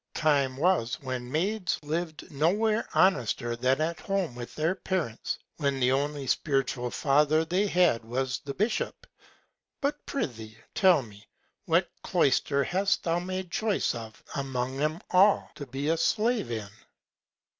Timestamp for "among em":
14.33-15.01